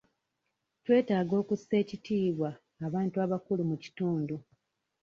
[0.83, 2.49] Twetaaga okussa ekitiibwa
[2.85, 4.35] abantu abakulu mu kitundu.